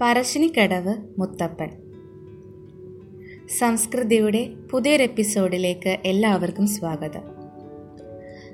[0.00, 1.70] പറശ്ശിനിക്കടവ് മുത്തപ്പൻ.
[3.58, 7.20] സംസ്കൃതിയുടെ പുതിയൊരു എപ്പിസോഡിലേക്ക് എല്ലാവർക്കും സ്വാഗതം.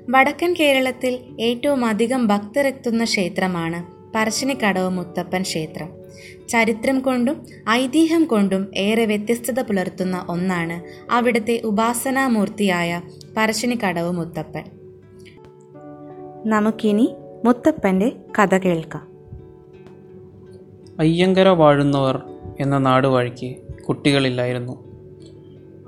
[0.09, 5.89] വടക്കൻ കേരളത്തിൽ ഏറ്റവും അധികം ഭക്തരെത്തുന്ന ക്ഷേത്രമാണ് പറശ്ശിനിക്കടവ് മുത്തപ്പൻ ക്ഷേത്രം.
[6.49, 13.01] ചരിത്രം കൊണ്ടും ഐതിഹ്യം കൊണ്ടും ഏറെ വ്യത്യസ്തത പുലർത്തുന്ന ഒന്നാണ് അവിടുത്തെ ഉപാസനാമൂർത്തിയായ
[13.37, 14.63] പറശ്ശിനിക്കടവ് മുത്തപ്പൻ.
[16.45, 17.15] നമുക്കിനി
[17.45, 19.18] മുത്തപ്പന്റെ കഥ കേൾക്കാം.
[20.99, 22.21] അയ്യങ്കര വാഴുന്നവർ
[22.59, 24.73] എന്ന നാടുവാഴിക്ക് കുട്ടികളില്ലായിരുന്നു.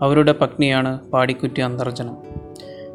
[0.02, 2.18] അവരുടെ പത്നിയാണ് പാടിക്കുറ്റി അന്തർജനം.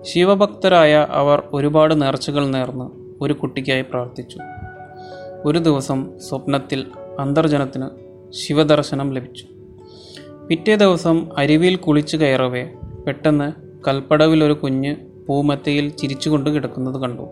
[0.02, 2.84] ശിവഭക്തരായ അവർ ഒരുപാട് നേർച്ചകൾ നേർന്ന്
[3.20, 4.38] ഒരു കുട്ടിക്കായി പ്രാർത്ഥിച്ചു.
[5.44, 6.86] ഒരു ദിവസം സ്വപ്നത്തിൽ
[7.18, 7.86] അന്തർജനത്തിന്
[8.32, 9.46] ശിവദർശനം ലഭിച്ചു.
[10.48, 12.68] പിറ്റേ ദിവസം അരുവിയിൽ കുളിച്ചു കയറവേ
[13.06, 13.52] പെട്ടെന്ന്
[13.88, 17.22] കൽപ്പടവിൽ ഒരു കുഞ്ഞ് പൂമത്തയിൽ ചിരിച്ചുകൊണ്ട് കിടക്കുന്നത് കണ്ടു.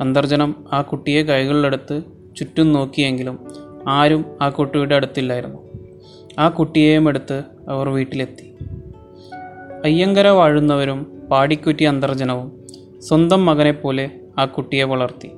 [0.00, 2.02] അന്തർജനം ആ കുട്ടിയെ കൈകളിലെടുത്ത്
[2.36, 5.58] ചുറ്റും നോക്കിയെങ്കിലും ആരും ആ കുട്ടിയുടെ അടുത്തില്ലായിരുന്നു.
[6.38, 8.54] ആ കുട്ടിയെയും എടുത്ത് അവർ വീട്ടിലെത്തി.
[9.84, 12.66] അയ്യങ്കര വാഴുന്നവരും പാടിക്കുറ്റി അന്തർജനവും
[13.02, 15.30] സ്വന്തം മകനെപ്പോലെ ആ കുട്ടിയെ വളർത്തി.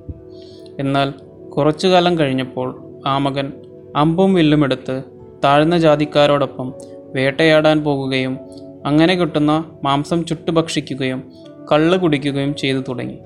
[0.79, 1.11] എന്നാൽ
[1.51, 3.53] കുറച്ചു കാലം കഴിഞ്ഞപ്പോൾ ആ മകൻ
[3.97, 5.03] അമ്പും വില്ലുമെടുത്ത്
[5.45, 6.75] താഴ്ന്ന ജാതിക്കാരോടൊപ്പം
[7.15, 8.39] വേട്ടയാടാൻ പോകുകയും
[8.87, 11.33] അങ്ങനെ കിട്ടുന്ന മാംസം ചുട്ടുഭക്ഷിക്കുകയും
[11.73, 13.19] കള്ള് കുടിക്കുകയും ചെയ്തു തുടങ്ങി.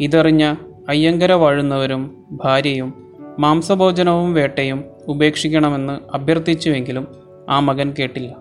[0.00, 0.54] ഇതറിഞ്ഞ
[0.88, 3.09] അയ്യങ്കര വാഴുന്നവരും ഭാര്യയും
[3.40, 7.08] മാംസഭോജനവും വേട്ടയും ഉപേക്ഷിക്കണമെന്ന് അഭ്യർത്ഥിച്ചുവെങ്കിലും
[7.48, 8.36] ആ മകൻ കേട്ടില്ല.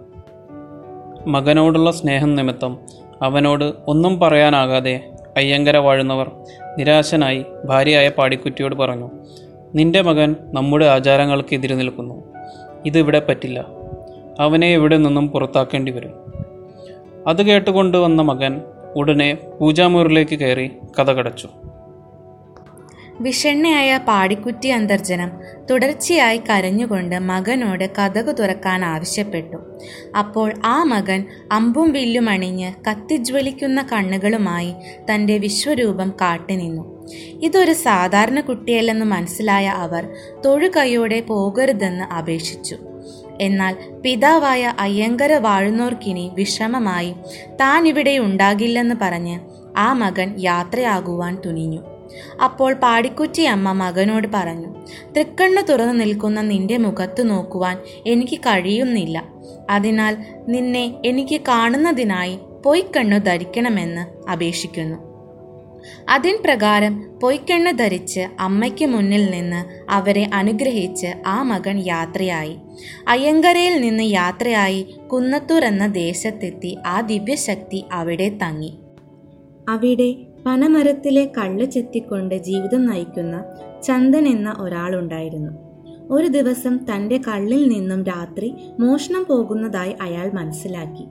[1.28, 2.80] മകനോടുള്ള സ്നേഹം നിമിത്തം
[3.22, 6.32] അവനോട് ഒന്നും പറയാനാകാതെ അയ്യങ്കര വാഴുന്നവർ
[6.78, 9.10] നിരാശനായി ഭാര്യയായ പാടിക്കുറ്റിയോട് പറഞ്ഞു
[9.76, 12.24] നിന്റെ മകൻ നമ്മുടെ ആചാരങ്ങൾക്ക് എതിര് നിൽക്കുന്നു.
[12.86, 13.66] ഇതിവിടെ പറ്റില്ല.
[14.40, 16.14] അവനെ ഇവിടെ നിന്നും പുറത്താക്കേണ്ടി വരും?
[17.28, 18.62] അത് കേട്ടുകൊണ്ട് വന്ന മകൻ
[18.96, 21.48] ഉടനെ പൂജാമുറിലേക്ക് കയറി കഥ കടച്ചു.
[23.22, 25.32] വിഷണ്ണയായ പാടിക്കുറ്റി അന്തർജനം
[25.70, 29.58] തുടർച്ചയായി കരഞ്ഞുകൊണ്ട് മകനോട് കഥകു തുറക്കാൻ ആവശ്യപ്പെട്ടു.
[30.18, 34.74] അപ്പോൾ ആ മകൻ അമ്പും വില്ലും അണിഞ്ഞ് കത്തിജ്വലിക്കുന്ന കണ്ണുകളുമായി
[35.14, 37.08] തന്റെ വിശ്വരൂപം കാട്ടിനിന്നു.
[37.42, 40.10] ഇതൊരു സാധാരണ കുട്ടിയല്ലെന്ന് മനസ്സിലായ അവർ
[40.46, 42.78] തൊഴുകൈയോടെ പോകരുതെന്ന് അപേക്ഷിച്ചു.
[43.42, 47.14] എന്നാൽ പിതാവായ അയ്യങ്കര വാഴുന്നോർക്കിനി വിഷമമായി
[47.62, 49.40] താൻ ഇവിടെ ഉണ്ടാകില്ലെന്ന് പറഞ്ഞ്
[49.80, 51.82] ആ മകൻ യാത്രയാകുവാൻ തുനിഞ്ഞു.
[52.44, 54.70] അപ്പോൾ പാടിക്കുറ്റി അമ്മ മകനോട് പറഞ്ഞു
[55.16, 59.18] തൃക്കണ്ണു തുറന്നു നിൽക്കുന്ന നിന്റെ മുഖത്ത് നോക്കുവാൻ എനിക്ക് കഴിയുന്നില്ല.
[59.70, 60.18] അതിനാൽ
[60.48, 64.98] നിന്നെ എനിക്ക് കാണുന്നതിനായി പൊയ്ക്കണ്ണു ധരിക്കണമെന്ന് അപേക്ഷിക്കുന്നു.
[66.10, 72.56] അതിൻ പ്രകാരം പൊയ്ക്കണ്ണു ധരിച്ച് അമ്മയ്ക്ക് മുന്നിൽ നിന്ന് അവരെ അനുഗ്രഹിച്ച് ആ മകൻ യാത്രയായി.
[73.08, 74.82] അയ്യങ്കരയിൽ നിന്ന് യാത്രയായി
[75.14, 78.72] കുന്നത്തൂർ എന്ന ദേശത്തെത്തി ആ ദിവ്യശക്തി അവിടെ തങ്ങി.
[79.70, 80.16] അവിടെ
[80.46, 83.46] പനമരത്തിലെ കള്ള് ചെത്തിക്കൊണ്ട് ജീവിതം നയിക്കുന്ന
[83.84, 85.52] ചന്ദൻ എന്ന ഒരാളുണ്ടായിരുന്നു.
[86.10, 91.06] ഒരു ദിവസം തന്റെ കള്ളിൽ നിന്നും രാത്രി മോഷണം പോകുന്നതായി അയാൾ മനസ്സിലാക്കി.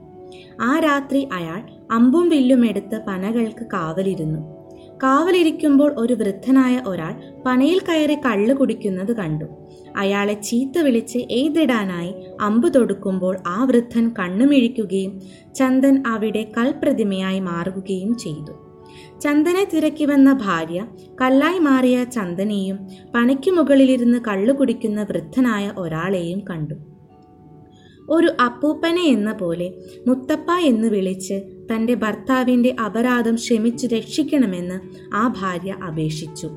[0.61, 4.59] ആ രാത്രി അയാൾ അമ്പും വില്ലും എടുത്ത് പനകൾക്ക് കാവലിരുന്നു.
[5.03, 9.45] കാവലിരിക്കുമ്പോൾ ഒരു വൃദ്ധനായ ഒരാൾ പനയിൽ കയറി കള്ള് കുടിക്കുന്നത് കണ്ടു.
[9.97, 15.21] അയാളെ ചീത്ത വിളിച്ച് എയ്തിടാനായി അമ്പ് തൊടുക്കുമ്പോൾ ആ വൃദ്ധൻ കണ്ണുമിഴിക്കുകയും
[15.55, 18.51] ചന്ദൻ അവിടെ കൽപ്രതിമയായി മാറുകയും ചെയ്തു.
[19.19, 20.85] ചന്ദനെ തിരക്കി വന്ന ഭാര്യ
[21.21, 26.98] കല്ലായി മാറിയ ചന്ദനെയും പനയ്ക്കു മുകളിലിരുന്ന് കള്ളു കുടിക്കുന്ന വൃദ്ധനായ ഒരാളെയും കണ്ടു.
[28.09, 29.73] ഒരു അപ്പൂപ്പനെ എന്ന പോലെ
[30.07, 34.79] മുത്തപ്പ എന്ന് വിളിച്ച് തന്റെ ഭർത്താവിന്റെ അപരാധം ക്ഷമിച്ചു രക്ഷിക്കണമെന്ന്
[35.15, 36.49] ആ ഭാര്യ അപേക്ഷിച്ചു.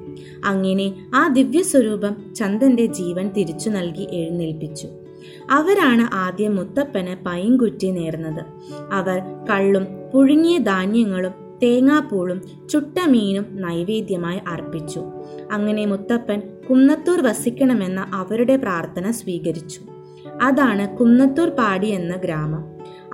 [0.45, 4.89] അങ്ങനെ ആ ദിവ്യസ്വരൂപം ചന്ദന്റെ ജീവൻ തിരിച്ചു നൽകി എഴുന്നേൽപ്പിച്ചു.
[5.51, 8.45] അവരാണ് ആദ്യം മുത്തപ്പന് പൈൻകുറ്റി നേർന്നത്.
[8.93, 9.19] അവർ
[9.51, 15.03] കള്ളും പുഴുങ്ങിയ ധാന്യങ്ങളും തേങ്ങാപ്പൂളും ചുട്ടമീനും നൈവേദ്യമായി അർപ്പിച്ചു.
[15.53, 19.81] അങ്ങനെ മുത്തപ്പൻ കുന്നത്തൂർ വസിക്കണമെന്ന അവരുടെ പ്രാർത്ഥന സ്വീകരിച്ചു.
[20.41, 22.62] അതാണ് കുന്നത്തൂർ പാടി എന്ന ഗ്രാമം.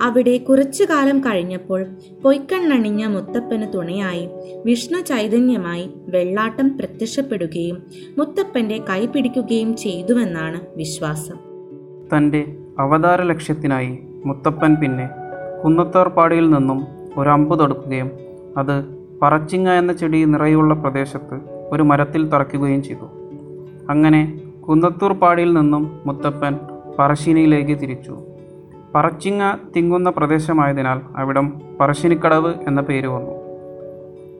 [0.01, 1.85] അവിടെ കുറച്ചു കാലം കഴിഞ്ഞപ്പോൾ
[2.23, 4.29] പൊയ്ക്കണ്ണണിഞ്ഞ മുത്തപ്പന് തുണയായി
[4.65, 7.77] വിഷ്ണു ചൈതന്യമായി വെള്ളാട്ടം പ്രത്യക്ഷപ്പെടുകയും
[8.17, 11.37] മുത്തപ്പന്റെ കൈ പിടിക്കുകയും ചെയ്തുവെന്നാണ് വിശ്വാസം.
[12.15, 15.09] തന്റെ അവതാര ലക്ഷ്യത്തിനായി മുത്തപ്പൻ പിന്നെ
[15.63, 16.87] കുന്നത്തോർപ്പാടിയിൽ നിന്നും
[17.17, 18.11] ഒരു അമ്പ് തൊടുക്കുകയും
[18.57, 18.83] അത്
[19.21, 21.39] പറച്ചിങ്ങ എന്ന ചെടി നിറയുള്ള പ്രദേശത്ത്
[21.71, 23.07] ഒരു മരത്തിൽ തറയ്ക്കുകയും ചെയ്തു.
[23.89, 26.59] അങ്ങനെ കുന്നത്തൂർ പാടിയിൽ നിന്നും മുത്തപ്പൻ
[26.99, 28.19] പറശ്ശിനിയിലേക്ക് തിരിച്ചു.
[28.95, 33.31] പറച്ചിങ്ങ തിങ്ങുന്ന പ്രദേശമായതിനാൽ അവിടം പറശ്ശിനിക്കടവ് എന്ന പേര് വന്നു.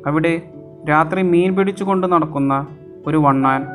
[0.07, 0.41] അവിടെ
[0.89, 2.67] രാത്രി മീൻ പിടിച്ചുകൊണ്ട് നടക്കുന്ന
[3.07, 3.67] ഒരു വണ്ണാൻ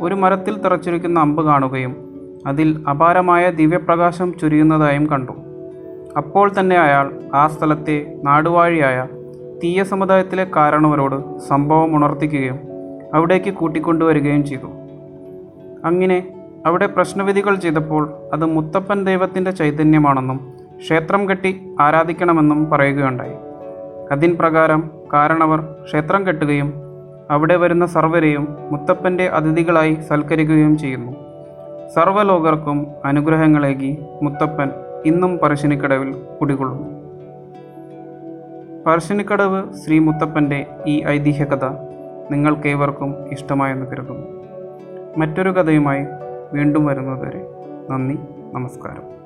[0.00, 1.96] ഒരു മരത്തിൽ തറച്ചിരിക്കുന്ന അമ്പ് കാണുകയും
[2.46, 5.32] അതിൽ അപാരമായ ദിവ്യപ്രകാശം ചൊരിയുന്നതായും കണ്ടു.
[6.16, 9.06] അപ്പോൾ തന്നെ അയാൾ ആ സ്ഥലത്തെ നാടുവാഴിയായ
[9.64, 12.58] തീയ സമുദായത്തിലെ കാരണവരോട് സംഭവം ഉണർത്തിക്കുകയും
[13.14, 14.66] അവിടേക്ക് കൂട്ടിക്കൊണ്ടുവരികയും ചെയ്തു.
[15.84, 16.35] അങ്ങനെ
[16.66, 23.34] അവിടെ പ്രശ്നവിധികൾ ചെയ്തപ്പോൾ അത് മുത്തപ്പൻ ദൈവത്തിന്റെ ചൈതന്യമാണെന്നും ക്ഷേത്രം കെട്ടി ആരാധിക്കണമെന്നും പറയുകയുണ്ടായി.
[24.12, 26.72] അതിൻ പ്രകാരം കാരണവർ ക്ഷേത്രം കെട്ടുകയും
[27.30, 31.12] അവിടെ വരുന്ന സർവരെയും മുത്തപ്പന്റെ അതിഥികളായി സൽക്കരിക്കുകയും ചെയ്യുന്നു.
[31.94, 34.70] സർവലോകർക്കും അനുഗ്രഹങ്ങളേകി മുത്തപ്പൻ
[35.06, 36.88] ഇന്നും പറശ്ശിനിക്കടവിൽ കുടികൊള്ളുന്നു.
[38.86, 41.64] പറശ്ശിനിക്കടവ് ശ്രീ മുത്തപ്പന്റെ ഈ ഐതിഹ്യകഥ
[42.30, 44.26] നിങ്ങൾക്കേവർക്കും ഇഷ്ടമായെന്ന് കരുതുന്നു.
[45.18, 46.06] മറ്റൊരു കഥയുമായി
[46.52, 47.42] വീണ്ടും വരുന്നതുവരെ
[47.90, 48.18] നന്ദി
[48.52, 49.25] നമസ്കാരം.